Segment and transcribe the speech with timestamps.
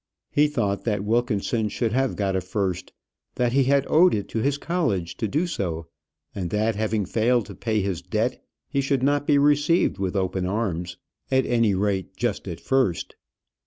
[0.31, 2.91] He thought that Wilkinson should have got a first,
[3.35, 5.85] that he had owed it to his college to do so,
[6.33, 10.47] and that, having failed to pay his debt, he should not be received with open
[10.47, 10.97] arms
[11.29, 13.13] at any rate just at first.